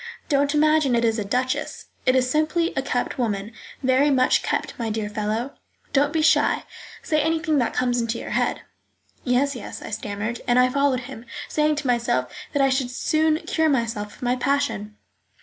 [0.29, 1.85] Don't imagine it is a duchess.
[2.07, 3.51] It is simply a kept woman,
[3.83, 5.53] very much kept, my dear fellow;
[5.93, 6.63] don't be shy,
[7.03, 8.61] say anything that comes into your head."
[9.23, 13.41] "Yes, yes," I stammered, and I followed him, saying to myself that I should soon
[13.41, 14.97] cure myself of my passion.